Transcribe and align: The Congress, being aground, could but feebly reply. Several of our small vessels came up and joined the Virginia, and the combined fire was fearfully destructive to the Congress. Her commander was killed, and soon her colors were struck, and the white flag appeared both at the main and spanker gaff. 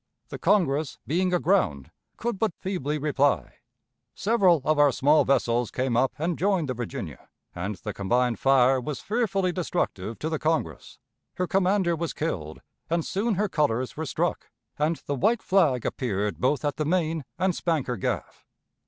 The 0.29 0.39
Congress, 0.39 0.97
being 1.05 1.31
aground, 1.31 1.91
could 2.17 2.39
but 2.39 2.55
feebly 2.55 2.97
reply. 2.97 3.57
Several 4.15 4.59
of 4.65 4.79
our 4.79 4.91
small 4.91 5.25
vessels 5.25 5.69
came 5.69 5.95
up 5.95 6.11
and 6.17 6.39
joined 6.39 6.67
the 6.67 6.73
Virginia, 6.73 7.29
and 7.53 7.75
the 7.75 7.93
combined 7.93 8.39
fire 8.39 8.81
was 8.81 8.99
fearfully 8.99 9.51
destructive 9.51 10.17
to 10.17 10.27
the 10.27 10.39
Congress. 10.39 10.97
Her 11.35 11.45
commander 11.45 11.95
was 11.95 12.13
killed, 12.13 12.63
and 12.89 13.05
soon 13.05 13.35
her 13.35 13.47
colors 13.47 13.95
were 13.95 14.07
struck, 14.07 14.49
and 14.79 14.95
the 15.05 15.13
white 15.13 15.43
flag 15.43 15.85
appeared 15.85 16.39
both 16.41 16.65
at 16.65 16.77
the 16.77 16.85
main 16.85 17.23
and 17.37 17.53
spanker 17.53 17.95
gaff. 17.95 18.47